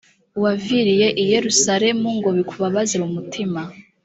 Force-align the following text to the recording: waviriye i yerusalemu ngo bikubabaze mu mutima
waviriye 0.43 1.07
i 1.21 1.23
yerusalemu 1.33 2.07
ngo 2.17 2.29
bikubabaze 2.37 2.95
mu 3.03 3.09
mutima 3.15 3.61